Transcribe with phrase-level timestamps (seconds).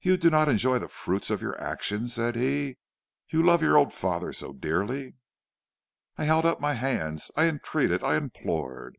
[0.00, 2.76] "'You do not enjoy the fruits of your actions,' said he.
[3.28, 5.14] 'You love your old father so dearly.'
[6.16, 8.98] "I held out my hands; I entreated; I implored.